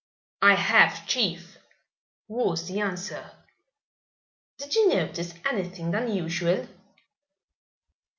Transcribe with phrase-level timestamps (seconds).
[0.41, 1.59] "I have, chief,"
[2.27, 3.33] was the answer.
[4.57, 6.67] "Did you notice anything unusual?"